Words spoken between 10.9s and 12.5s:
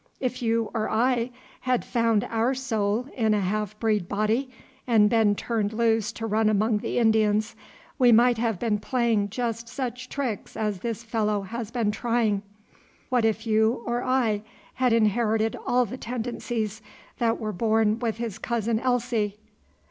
fellow has been trying.